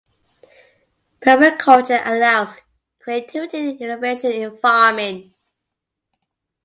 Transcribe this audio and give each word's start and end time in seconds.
Permaculture 1.21 2.01
allows 2.03 2.57
creativity 2.97 3.69
and 3.69 3.79
innovation 3.79 4.31
in 4.31 4.57
farming. 4.57 5.35